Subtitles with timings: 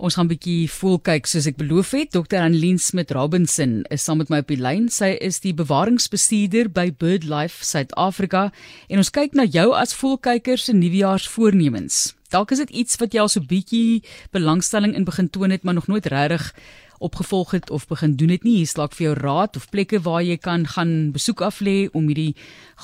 [0.00, 2.12] Ons gaan 'n bietjie voel kyk soos ek beloof het.
[2.12, 2.40] Dr.
[2.40, 4.88] Annelien Smit Robinson is saam met my op die lyn.
[4.88, 8.50] Sy is die bewaringsbestuurder by BirdLife Suid-Afrika
[8.88, 12.14] en ons kyk na jou as voelkyker se nuwejaarsvoornemens.
[12.30, 14.02] Dalk is dit iets wat jy al so bietjie
[14.32, 16.54] belangstelling in begin toon het, maar nog nooit regtig
[16.98, 18.56] opgevolg het of begin doen het nie.
[18.56, 21.90] Hier is dalk vir jou raad of plekke waar jy kan gaan besoek af lê
[21.92, 22.36] om hierdie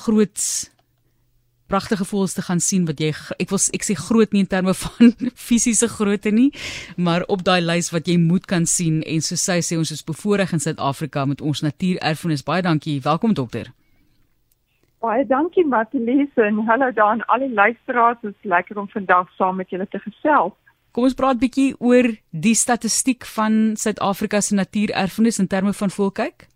[0.05, 0.69] groot
[1.67, 4.73] pragtige voels te gaan sien wat jy ek wil ek sê groot nie in terme
[4.73, 5.13] van
[5.47, 6.51] fisiese grootte nie
[6.95, 10.03] maar op daai lys wat jy moet kan sien en so sy sê ons is
[10.03, 12.43] bevoorreg in Suid-Afrika met ons natuurerfenis.
[12.43, 12.99] Baie dankie.
[13.01, 13.71] Welkom dokter.
[15.03, 18.21] Baie dankie Matilise en hallo daar aan al die luisteraars.
[18.21, 20.55] Dit is lekker om vandag saam met julle te gesels.
[20.91, 26.47] Kom ons praat bietjie oor die statistiek van Suid-Afrika se natuurerfenis in terme van voelkyk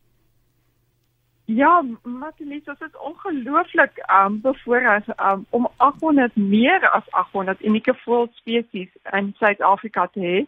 [1.45, 8.89] Ja, Matielies, dit is ongelooflik um bevoorreg um om 800 meer as 800 unieke voëlspesies
[9.11, 10.45] in Suid-Afrika te hê.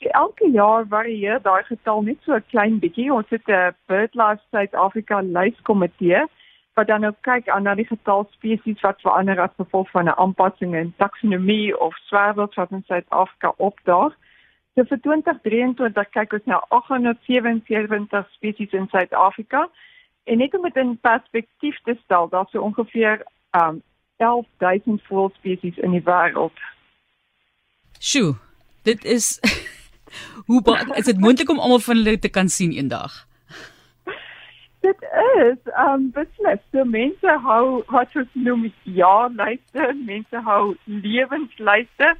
[0.00, 3.12] So elke jaar varieer daai getal net so 'n klein bietjie.
[3.12, 6.24] Ons het 'n BirdLife Suid-Afrika lyskomitee
[6.74, 10.18] wat dan ook kyk aan na die getal spesies wat verander as gevolg van 'n
[10.24, 14.12] aanpassing in taksonomie of swerwels wat in Suid-Afrika opdaag.
[14.74, 19.68] So vir 2023 kyk ons na 877 spesies in Suid-Afrika.
[20.24, 23.82] En net om dit in perspektief te stel, daar's so ongeveer um
[24.16, 26.58] 11000 voëlspesies in die wêreld.
[27.98, 28.34] Sjoe,
[28.82, 29.40] dit is
[30.46, 30.62] hoe
[30.94, 33.26] is dit moontlik om almal van hulle te kan sien eendag?
[34.82, 35.02] Dit
[35.38, 42.14] is um beslis, so mense hou wat ons noem jaarlyste, mense hou lewenslyste.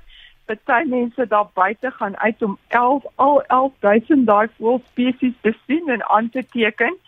[0.51, 6.09] Party mense daar buite gaan uit om 11 al 11000 daai voëlspesies te sien en
[6.09, 6.99] aan te teken.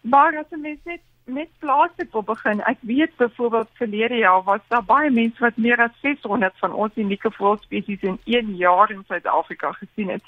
[0.00, 4.60] Maar as 'n mens net met plaaslik wil begin, ek weet byvoorbeeld verlede jaar was
[4.68, 9.04] daar baie mense wat meer as 600 van ons unieke voëlspesies in 1 jaar in
[9.06, 10.22] Suid-Afrika gesien het.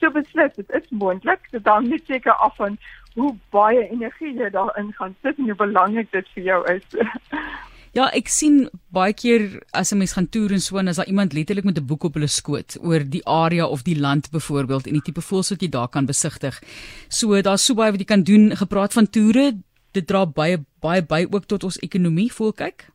[0.00, 2.76] So beslis, dit is moontlik, dit dan net seker af van
[3.14, 6.86] hoe baie energie jy daarin gaan sit en hoe belangrik dit vir jou is.
[7.98, 11.10] Ja, ek sien baie keer as 'n mens gaan toer en so en as daar
[11.10, 14.86] iemand letterlik met 'n boek op hulle skoot oor die area of die land byvoorbeeld
[14.86, 16.62] en die tipe voëls wat jy daar kan besigtig.
[17.08, 18.56] So daar's so baie wat jy kan doen.
[18.56, 19.58] Gepraat van toere,
[19.92, 22.86] dit dra baie baie by ook tot ons ekonomie, voel kyk.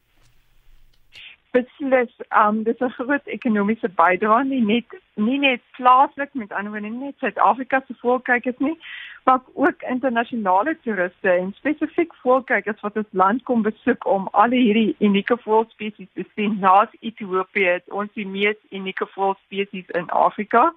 [1.53, 2.13] Beslis,
[2.45, 7.05] um dis 'n groot ekonomiese bydrae nie net nie net plaaslik met ander woorde nie
[7.05, 8.77] net Suid-Afrika se voelkykers nie,
[9.25, 14.95] maar ook internasionale toeriste en spesifiek voelkykers wat ons land kom besoek om al hierdie
[14.99, 16.59] unieke voelspesies te sien.
[16.59, 20.73] Naas Ethiopië het ons die mees unieke voelspesies in Afrika.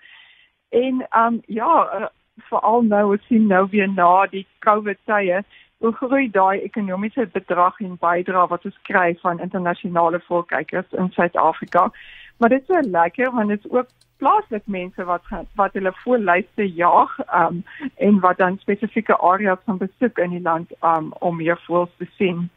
[0.68, 2.06] En um ja, uh,
[2.50, 5.40] veral nou ons sien nou weer na die COVID tye
[5.78, 11.90] hoe groei daai ekonomiese bedrag en bydra wat ons kry van internasionale voelkykers in Suid-Afrika.
[12.36, 15.22] Maar dit is so lekker want dit is ook plaaslik mense wat
[15.54, 17.64] wat hulle voorlyste jaag um,
[17.96, 22.08] en wat dan spesifieke areas van besoek in die land um, om meer voels te
[22.16, 22.48] sien.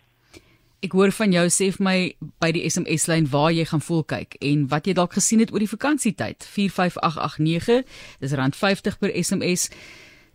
[0.80, 1.98] Ek hoor van jou sê vir my
[2.40, 5.52] by die SMS lyn waar jy gaan voel kyk en wat jy dalk gesien het
[5.52, 7.84] oor die vakansietyd 45889
[8.24, 9.68] dis rand 50 per SMS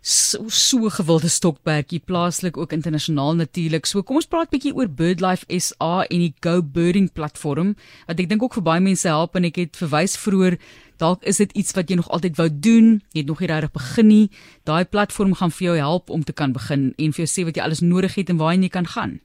[0.05, 3.85] so, so gewilde stokperdjie plaaslik ook internasionaal natuurlik.
[3.89, 7.73] So kom ons praat bietjie oor BirdLife SA en die Go Birding platform
[8.05, 10.59] wat ek dink ook vir baie mense help en ek het verwys vroeër
[11.01, 13.73] dalk is dit iets wat jy nog altyd wou doen, jy het nog nie regtig
[13.73, 14.25] begin nie.
[14.69, 17.57] Daai platform gaan vir jou help om te kan begin en vir jou sê wat
[17.57, 19.17] jy alles nodig het en waarheen jy kan gaan.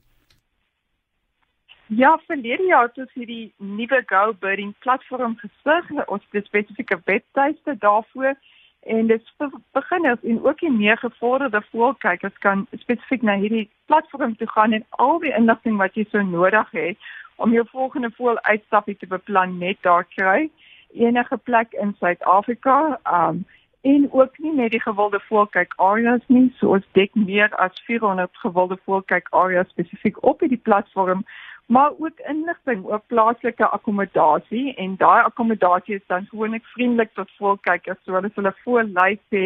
[1.91, 5.93] Ja, verlede jaar het ons hierdie nuwe Go Birding platform gestig.
[6.07, 8.39] Ons het spesifieke webtuiste daarvoor
[8.81, 14.37] en dit vir beginners en ook die meer gevorderde voelkykers kan spesifiek na hierdie platform
[14.37, 18.41] toe gaan en al die inligting wat jy sou nodig het om jou volgende voel
[18.41, 20.51] uitstapie te beplan net daar kry.
[20.93, 23.45] Enige plek in Suid-Afrika um
[23.81, 28.37] en ook nie net die gewilde voelkyk areas nie so ons dek meer as 400
[28.43, 31.25] gewilde voelkyk areas spesifiek op hierdie platform
[31.71, 37.99] maar ook inligting oor plaaslike akkommodasie en daai akkommodasie is dan gewoonlik vriendelik tot voelkykers
[38.05, 39.43] so hulle hulle voorlys sê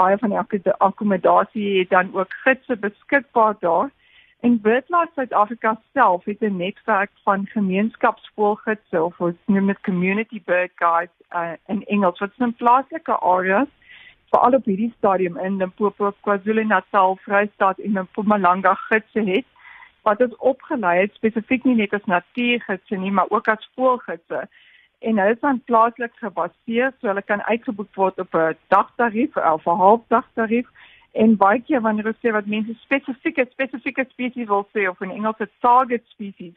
[0.00, 3.90] baie van die akkommodasie het dan ook gidse beskikbaar daar.
[4.40, 10.72] En BirdLife Suid-Afrika self het 'n netwerk van gemeenskapsvoelgidse of ons noem dit community bird
[10.74, 13.68] guides uh, in Engels wat in plaaslike areas
[14.30, 19.44] veral op hierdie stadium in Limpopo, KwaZulu-Natal, Vrystaat en Mpumalanga gidse het
[20.04, 24.44] wat ons opgelei het spesifiek nie net as natuurgidse nie, maar ook as voëlgidse.
[25.04, 29.66] En hulle is dan plaaslik gebaseer, so hulle kan uitgeboek word op 'n dagtarief of
[29.66, 30.68] 'n halfdagtarief.
[31.12, 35.10] En baie keer wanneer ons sê wat mense spesifieke spesifieke spesies wil sê of in
[35.10, 36.54] Engels 'n target species,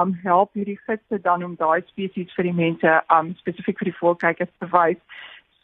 [0.00, 3.98] um help hierdie gidse dan om daai spesies vir die mense um spesifiek vir die
[4.00, 5.00] voëlkykers te wys.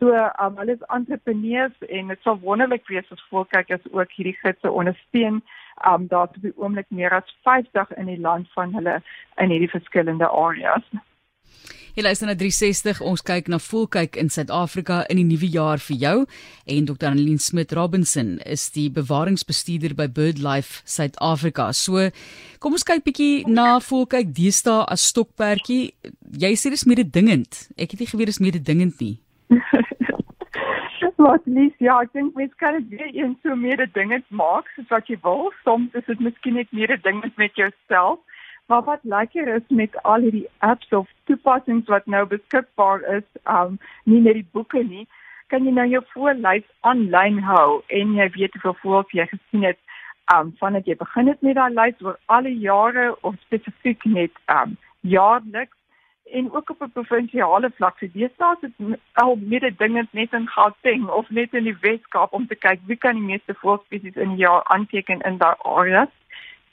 [0.02, 0.10] So,
[0.42, 5.42] um, hulle is entrepreneurs en dit sal wonderlik wees as voelkykers ook hierdie gidse ondersteun.
[5.88, 9.00] Um daar te be oomblik meer as 50 in die land van hulle
[9.36, 10.84] in hierdie verskillende areas.
[11.92, 13.02] Jy luister na 360.
[13.04, 16.14] Ons kyk na Volkyk in Suid-Afrika in die nuwe jaar vir jou
[16.72, 17.10] en Dr.
[17.10, 21.68] Annelien Smit Robinson is die bewaringsbestuurder by BirdLife Suid-Afrika.
[21.76, 22.08] So,
[22.64, 25.92] kom ons kyk bietjie na Volkyk deesdae as stokperdjie.
[26.40, 27.66] Jy sê dis mededingend.
[27.76, 29.18] Ek het nie geweet dis mededingend nie.
[31.22, 35.10] Wat lees ja, ek dink mens kan dit weer een so mededingend maak soos wat
[35.10, 35.52] jy wil.
[35.62, 38.18] Soms is dit miskien net mededingend met jouself.
[38.66, 43.78] Maar wat lekker is met al hierdie apps of toepassings wat nou beskikbaar is, um
[44.04, 45.06] nie net die boeke nie,
[45.52, 49.78] kan jy nou jou voorlys aanlyn hou en jy weet hoeveel voels jy gesien het
[50.34, 54.74] um vandat jy begin het met daai lys oor alle jare of spesifiek net um
[55.14, 55.76] jaarliks
[56.32, 57.98] en ook op 'n provinsiale vlak.
[57.98, 62.32] So deesdae is dit al meer dinge net in Gauteng of net in die Weskaap
[62.32, 66.12] om te kyk wie kan die meeste voelspesies in 'n jaar aanteken in daai areas.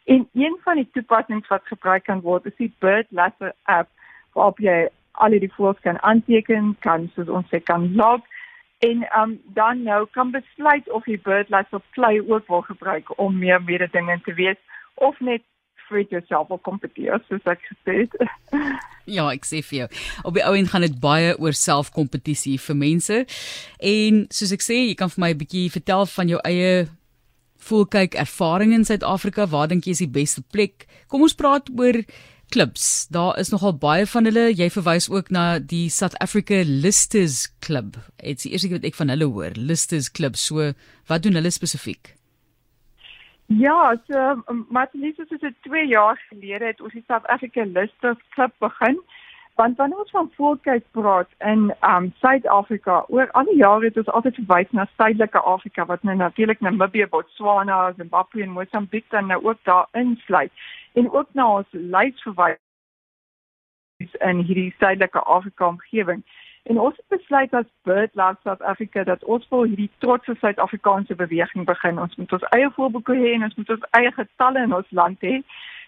[0.05, 3.89] En een van die toepassings wat gebruik kan word is die Bird Lasser app
[4.33, 8.21] waarop jy al die voëls kan aanteken, kan soos ons sê kan log
[8.79, 13.37] en um, dan nou kan besluit of jy Bird Lasser Play ook wil gebruik om
[13.37, 14.59] meer meer dinge te weet
[14.95, 15.41] of net
[15.89, 18.15] vir jouself op kompeteer soos ek gesê het.
[19.09, 19.85] Ja, ek sê vir jou.
[20.29, 23.23] Op die ouend gaan dit baie oor selfkompetisie vir mense.
[23.81, 26.85] En soos ek sê, jy kan vir my 'n bietjie vertel van jou eie
[27.57, 30.85] voel kyk ervaring in Suid-Afrika, waar dink jy is die beste plek?
[31.07, 32.03] Kom ons praat oor
[32.49, 33.07] klubs.
[33.09, 34.49] Daar is nogal baie van hulle.
[34.53, 37.97] Jy verwys ook na die South Africa Listers Club.
[38.21, 40.37] Dit's die eerste keer wat ek van hulle hoor, Listers Club.
[40.39, 40.71] So,
[41.09, 42.15] wat doen hulle spesifiek?
[43.51, 48.51] Ja, so Martinus is dit 2 jaar gelede het ons die South Africa Listers Club
[48.57, 49.01] begin
[49.55, 54.11] want wanneer ons van volkheid praat in um Suid-Afrika, oor al die jare het ons
[54.15, 59.41] altyd verwys na Suidelike Afrika wat nou natuurlik Namibië, Botswana, Zimbabwe en Mosambiek dan nou
[59.43, 60.51] ook daar insluit
[60.93, 62.61] en ook na ons lys verwys
[64.29, 66.23] in hierdie Suidelike Afrika omgewing.
[66.69, 71.65] En ons het besluit as BirdLife South Africa dat ons wil hierdie trotse Suid-Afrikaanse beweging
[71.65, 71.99] begin.
[71.99, 75.25] Ons moet ons eie voorboeke hê en ons moet ons eie getalle in ons land
[75.25, 75.39] hê.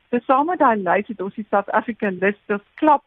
[0.09, 3.05] Tesame daai lys het ons die South Africa Listers Club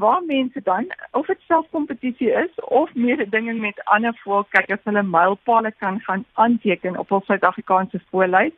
[0.00, 0.88] waar mense dan
[1.20, 7.12] of dit selfkompetisie is of mededinging met ander voelkykers hulle mylpale kan gaan aanteken op
[7.12, 8.56] ons Suid-Afrikaanse voorlys.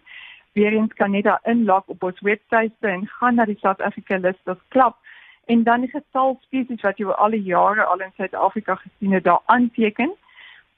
[0.52, 4.54] Weerens kan net daar inlog op ons webwerf en gaan na die South Africa List
[4.68, 4.94] Club
[5.44, 9.24] en dan die getal spesies wat jy al die jare al in Suid-Afrika gesien het
[9.24, 10.12] daar aanteken.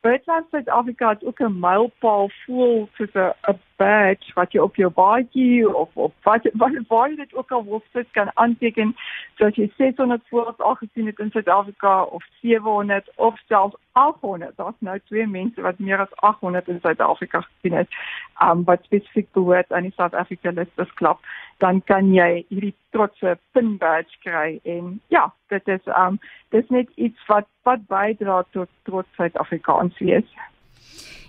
[0.05, 5.77] BirdLife Suid-Afrika het ook 'n mylpaal voel soos 'n badge wat jy op jou baadjie
[5.77, 6.49] of op wat
[6.89, 8.95] waar jy dit ook al wil sit kan aanteken
[9.39, 14.57] soos jy 600 voels al gesien het in Suid-Afrika of 700 of selfs 800.
[14.57, 17.89] Daar's nou twee mense wat meer as 800 in Suid-Afrika gesien het.
[18.43, 21.19] Um wat spesifiek behoort aan die South Africa Listers Club,
[21.59, 26.19] dan kan jy hierdie trotse pin badge kry en ja, dit is um
[26.55, 30.29] dis net iets wat wat bydra tot trots Suid-Afrikaans wees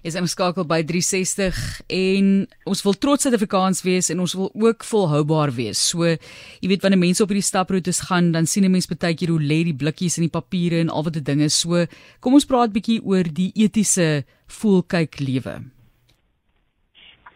[0.05, 1.59] is ingeskakel by 360
[1.97, 2.25] en
[2.69, 5.81] ons wil trots Suid-Afrikaans wees en ons wil ook volhoubaar wees.
[5.81, 9.33] So, jy weet wanneer mense op hierdie staproetes gaan, dan sien 'n mens baie keer
[9.33, 11.49] hoe lê die blikkies en die papiere en al wat die dinge.
[11.49, 11.87] So,
[12.19, 15.63] kom ons praat bietjie oor die etiese voelkyk lewe.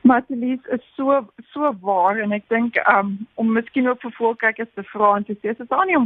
[0.04, 4.84] Martelies is so so waar en ek dink um, om miskien ook vir voelkykers te
[4.94, 5.98] vra en te sê as dit aan die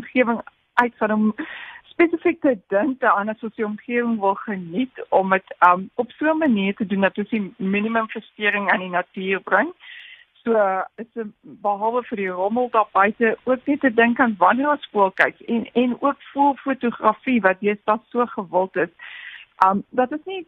[0.74, 1.36] omgewing uitgaan om
[1.84, 6.38] spesifiek te dink aan 'n sosiale omgewing wil geniet om dit um, op so 'n
[6.38, 9.74] manier te doen dat ons die minimum verstoring aan die natuur bring.
[10.44, 11.08] So is
[11.42, 15.40] behalwe vir die rommel daar buite ook net te dink aan wanneer ons skool kyk
[15.40, 18.90] en en ook voel fotografie wat jy stad so gewild is.
[19.66, 20.48] Um dat is nie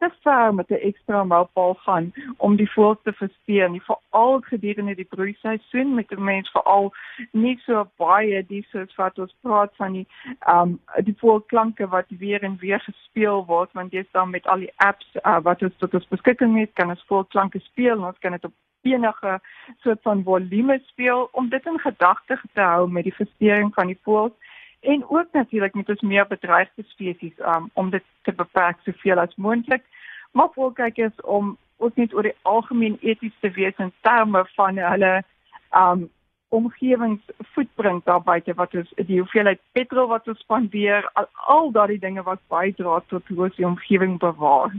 [0.00, 4.94] te ver met 'n ekstra mylpaal gaan om die voëls te verspeer nie veral gedurende
[4.94, 6.92] die broeiseisoen met 'n mens veral
[7.32, 10.06] nie so baie die soos wat ons praat van die
[10.54, 14.72] um die voelklanke wat weer en weer gespeel word want jy's dan met al die
[14.76, 18.32] apps uh, wat ons tot ons beskikking het kan ons voelklanke speel en ons kan
[18.32, 18.52] dit op
[18.82, 19.40] enige
[19.78, 24.00] soort van volume speel om dit in gedagte te hou met die verstoring van die
[24.02, 24.32] voëls
[24.80, 29.34] en ook natuurlik met ons meer bedreigde spesies um, om dit te beperk soveel as
[29.36, 29.84] moontlik.
[30.32, 34.44] Maar ook kyk is om ook net oor die algemeen eties te wees in terme
[34.56, 35.22] van hulle
[35.76, 36.08] um
[36.50, 42.24] omgewingsvoetprint daar buite wat ons die hoeveelheid petrol wat ons spandeer al, al daardie dinge
[42.26, 44.74] wat bydra tot hoe ons die omgewing bewaar.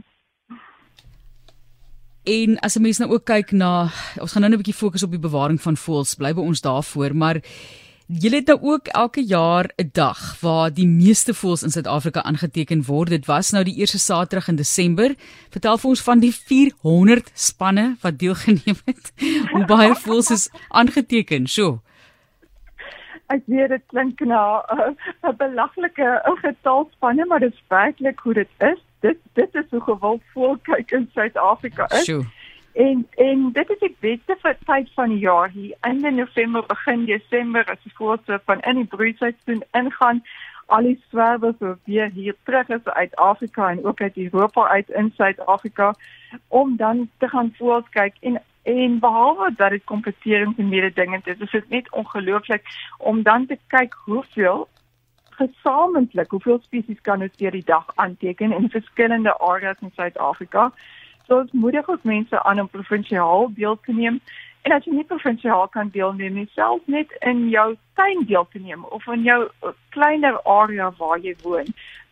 [2.28, 3.88] En as 'n mens nou ook kyk na
[4.22, 7.16] ons gaan nou 'n bietjie fokus op die bewaring van voëls, bly by ons daarvoor,
[7.16, 7.42] maar
[8.20, 12.84] Julle het nou ook elke jaar 'n dag waar die meeste voëls in Suid-Afrika aangeteken
[12.86, 13.10] word.
[13.10, 15.16] Dit was nou die eerste Saterdag in Desember.
[15.50, 19.14] Vertel vir ons van die 400 spanne wat deelgeneem het.
[19.54, 21.48] Hoe baie voëls is aangeteken?
[21.48, 21.82] So.
[23.28, 28.34] Ek weet dit klink na 'n uh, belaglike getal spanne, maar dit is werklik hoe
[28.34, 28.80] dit is.
[29.00, 32.04] Dit dit is hoe gewild voël kyk in Suid-Afrika is.
[32.04, 32.26] Sjoe.
[32.74, 35.76] En en dit is die beste tyd van die jaar hier.
[35.80, 40.24] Einde November begin Desember as die voorste van in die broeiseisoen ingaan.
[40.66, 44.90] Al die swerwers wat weer hier terug is uit Afrika en ook uit Europa uit
[44.90, 45.94] in Suid-Afrika
[46.48, 51.38] om dan te gaan voels kyk en en behalwe dat dit kompetering en mededingend is,
[51.38, 52.66] is dit net ongelooflik
[52.98, 54.68] om dan te kyk hoeveel
[55.30, 60.72] gesamentlik hoeveel spesies kan ons deur die dag aanteken in verskillende areas in Suid-Afrika.
[61.32, 64.20] Ons moedig ook mense aan om provinsiaal deel te neem.
[64.62, 68.60] En as jy nie provinsiaal kan deelneem nie, selfs net in jou tuin deel te
[68.60, 69.40] neem of in jou
[69.96, 71.72] kleiner area waar jy woon,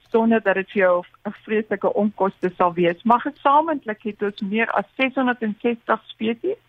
[0.09, 3.03] sonder dat dit vir jou 'n vreeslike onkoste sal wees.
[3.03, 6.63] Maar gesamentlik het ons meer as 660 spesies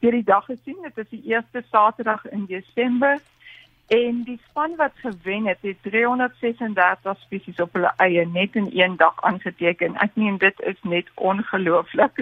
[0.00, 0.78] hierdie dag gesien.
[0.82, 3.18] Dit is die eerste Saterdag in Desember
[3.88, 8.96] En die span wat gewen het, het 336 spesies op hulle eie net in een
[8.96, 9.96] dag aangeteken.
[9.96, 12.20] Ek meen dit is net ongelooflik.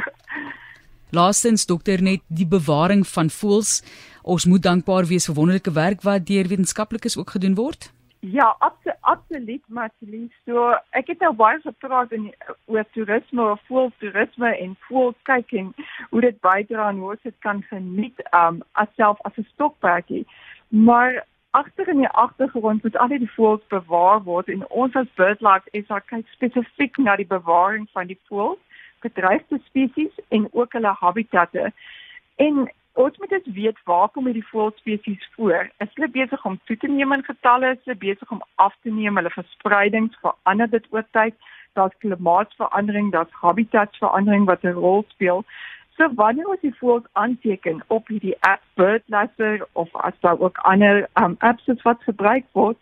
[1.10, 3.82] Laastens dokter net die bewaring van voëls.
[4.22, 7.90] Ons moet dankbaar wees vir wonderlike werk wat deur wetenskaplikes ook gedoen word.
[8.20, 10.30] Ja, absoluut, absoluut, Marceline.
[10.46, 12.32] So, ek het nou baie gepraat in
[12.66, 15.74] oor toerisme, oor voëltoerisme en voëlkyking,
[16.10, 20.26] hoe dit bydra aan hoe ons dit kan geniet um as self as 'n stokperdjie.
[20.68, 21.26] Maar
[21.60, 26.00] agter in die agtergrond moet al die voëls bewaar word en ons as BirdLife SA
[26.12, 28.60] kyk spesifiek na die bewaring van die voëls,
[29.04, 31.70] bedreigde spesies en ook hulle habitatte.
[32.46, 32.66] En
[33.04, 35.70] ons moet dit weet waar kom hierdie voëlspesies voor?
[35.84, 37.72] Is hulle besig om toe te neem in getalle?
[37.76, 39.16] Is hulle besig om af te neem?
[39.20, 41.36] Hulle verspreiding verander dit oor tyd?
[41.76, 45.44] Daar's klimaatsverandering, daar's habitatsverandering wat 'n rol speel.
[45.96, 51.06] So wanneer ons die voëls aanteken op hierdie app BirdLaser of as daar ook ander
[51.16, 52.76] um, apps is wat gebruik word,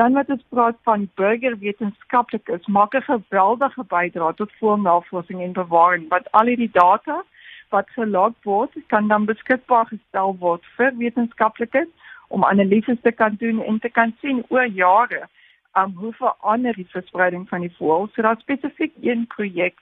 [0.00, 6.32] dan wat ons praat van burgerwetenskaplikes maak 'n geweldige bydrae tot voëlnavorsing en bewaring wat
[6.32, 7.22] al hierdie data
[7.68, 11.88] wat gelog word, kan dan beskikbaar gestel word vir wetenskaplikes
[12.28, 15.28] om analises te kan doen en te kan sien oor jare
[15.76, 18.12] um, hoe verander die verspreiding van die voëls.
[18.14, 19.76] So daar spesifiek een projek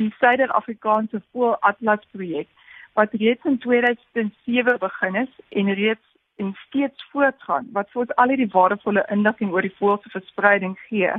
[0.00, 2.48] die Suider-Afrikaanse Voëlatlas projek
[2.96, 8.32] wat reeds in 2007 begin is en reeds en steeds voortgaan wat vir ons al
[8.32, 11.12] hierdie waardevolle inligting oor die voël se verspreiding gee.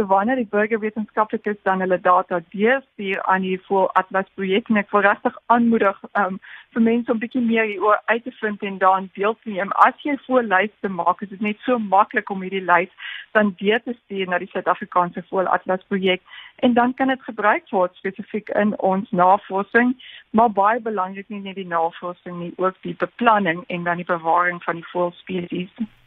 [0.00, 4.94] So wanneer die burgerwetenskaplikes dan hulle data deurstuur aan die Voël Atlas projek, en ek
[4.94, 6.38] wil regtig aanmoedig um,
[6.72, 9.74] vir mense om bietjie meer hieroor uit te vind en daarin deel te neem.
[9.84, 13.52] As jy 'n voëllys te maak, is dit net so maklik om hierdie lys dan
[13.60, 16.24] deur te stuur na die Suid-Afrikaanse Voël Atlas projek
[16.64, 19.96] en dan kan dit gebruik word spesifiek in ons navorsing,
[20.30, 24.64] maar baie belangrik nie net die navorsing nie, ook die beplanning en dan die bewaring
[24.64, 25.99] van die voëlspesies.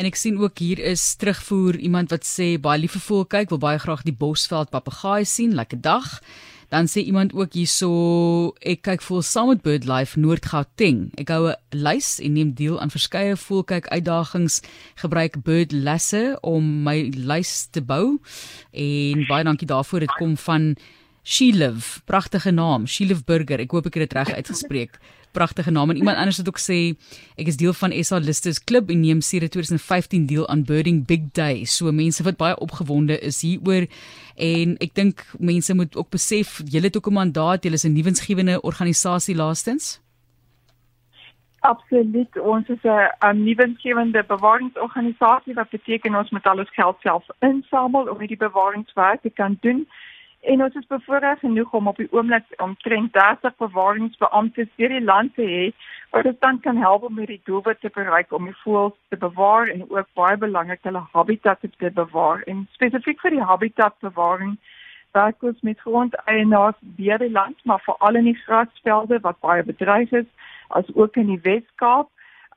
[0.00, 3.50] En ek sien ook hier is terugvoer iemand wat sê baie lief vir voel kyk,
[3.52, 6.06] wil baie graag die Bosveld papegaai sien, lekker dag.
[6.72, 7.90] Dan sê iemand ook hierso
[8.64, 11.10] ek kyk voel saam met BirdLife Noord-Gauteng.
[11.20, 14.62] Ek hou 'n lys en neem deel aan verskeie voelkyk uitdagings,
[14.96, 18.16] gebruik BirdLasse om my lys te bou.
[18.72, 20.00] En baie dankie daarvoor.
[20.00, 20.76] Dit kom van
[21.22, 23.60] Shelive, pragtige naam, Shelive Burger.
[23.60, 24.96] Ek hoop ek het dit reg uitgespreek.
[25.32, 25.90] Pragtige naam.
[25.90, 26.96] En iemand anders het ook sê
[27.36, 31.30] ek is deel van SA Listers Club en neem sedert 2015 deel aan Birding Big
[31.32, 31.64] Day.
[31.64, 33.86] So mense wat baie opgewonde is hieroor
[34.36, 37.92] en ek dink mense moet ook besef julle het ook 'n mandaat, julle is 'n
[37.92, 40.00] nuwensgewende organisasie laastens.
[41.60, 42.40] Absoluut.
[42.40, 48.18] Ons is 'n nuwensgewende bewaringsorganisasie wat beteken ons moet al ons geld self insamel om
[48.18, 49.88] hierdie bewaringswerk te kan doen.
[50.40, 55.34] En ons is bevoorreg genoeg om op die oomblik omtrent 30 bewaringsbeamptes deur die land
[55.34, 55.64] te hê
[56.10, 59.68] wat ons dan kan help om hierdie doelwit te bereik om die voëls te bewaar
[59.68, 62.40] en ook baie belangrik hulle habitat te bewaar.
[62.46, 64.56] En spesifiek vir die habitatbewaring
[65.12, 70.12] werk ons met grondeienaars deur die land, maar veral in die grasvelde wat baie bedreig
[70.12, 70.26] is,
[70.68, 72.08] as ook in die Wes-Kaap,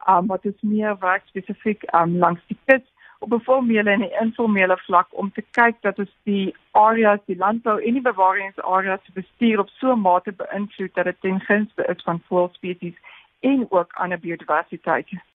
[0.07, 2.87] um, wat is meer werk spesifiek um, langs die kus
[3.23, 7.37] op 'n formele en 'n informele vlak om te kyk dat ons die areas, die
[7.37, 12.03] landbou en die bewaringsareas bestuur op so 'n mate beïnvloed dat dit ten gunste is
[12.03, 12.97] van voëlspesies
[13.39, 15.07] en ook ander biodiversiteit.